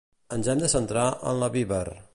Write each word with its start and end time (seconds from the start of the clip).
Ens 0.37 0.47
hem 0.53 0.63
de 0.63 0.69
centrar 0.75 1.05
en 1.33 1.41
la 1.45 1.51
Viber. 1.59 1.85